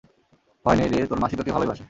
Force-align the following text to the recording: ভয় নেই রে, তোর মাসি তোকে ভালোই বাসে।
ভয় 0.65 0.77
নেই 0.79 0.87
রে, 0.87 0.99
তোর 1.07 1.19
মাসি 1.19 1.35
তোকে 1.39 1.51
ভালোই 1.51 1.67
বাসে। 1.67 1.79